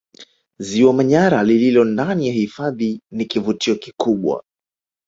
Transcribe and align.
Ziwa 0.59 0.93
Manyara 0.93 1.43
lililo 1.43 1.83
ndani 1.85 2.27
ya 2.27 2.33
hifadhi 2.33 3.01
ni 3.11 3.25
kivutio 3.25 3.75
kikubwa 3.75 4.43